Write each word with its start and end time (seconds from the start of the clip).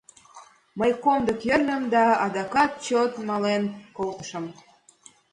Мый 0.79 0.91
комдык 1.03 1.39
йӧрльым 1.47 1.83
да 1.93 2.03
адакат 2.25 2.71
чот 2.85 3.11
мален 3.27 3.63
колтышым. 3.97 4.45